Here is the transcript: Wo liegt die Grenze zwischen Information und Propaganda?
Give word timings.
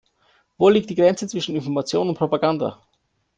Wo 0.57 0.69
liegt 0.69 0.89
die 0.89 0.95
Grenze 0.95 1.27
zwischen 1.27 1.55
Information 1.55 2.09
und 2.09 2.17
Propaganda? 2.17 2.81